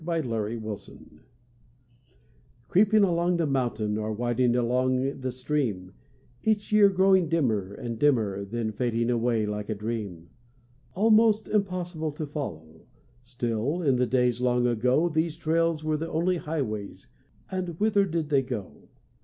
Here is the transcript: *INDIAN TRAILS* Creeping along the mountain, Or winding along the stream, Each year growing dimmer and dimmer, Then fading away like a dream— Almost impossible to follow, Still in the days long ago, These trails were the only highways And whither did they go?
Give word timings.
*INDIAN 0.07 0.61
TRAILS* 0.63 0.89
Creeping 2.69 3.03
along 3.03 3.37
the 3.37 3.45
mountain, 3.45 3.99
Or 3.99 4.11
winding 4.11 4.55
along 4.55 5.19
the 5.19 5.31
stream, 5.31 5.93
Each 6.41 6.71
year 6.71 6.89
growing 6.89 7.29
dimmer 7.29 7.71
and 7.75 7.99
dimmer, 7.99 8.43
Then 8.43 8.71
fading 8.71 9.11
away 9.11 9.45
like 9.45 9.69
a 9.69 9.75
dream— 9.75 10.31
Almost 10.95 11.49
impossible 11.49 12.09
to 12.13 12.25
follow, 12.25 12.87
Still 13.21 13.83
in 13.83 13.97
the 13.97 14.07
days 14.07 14.41
long 14.41 14.65
ago, 14.65 15.07
These 15.07 15.37
trails 15.37 15.83
were 15.83 15.97
the 15.97 16.09
only 16.09 16.37
highways 16.37 17.05
And 17.51 17.79
whither 17.79 18.05
did 18.05 18.29
they 18.29 18.41
go? 18.41 18.89